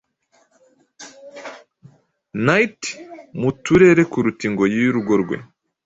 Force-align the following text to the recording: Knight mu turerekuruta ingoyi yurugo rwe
Knight 2.43 2.79
mu 3.39 3.49
turerekuruta 3.63 4.41
ingoyi 4.47 4.75
yurugo 4.83 5.13
rwe 5.21 5.37